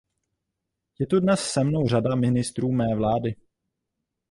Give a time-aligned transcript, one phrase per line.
[0.99, 3.35] Je tu dnes se mnou řada ministrů mé vlády.